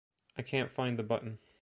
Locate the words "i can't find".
0.35-0.97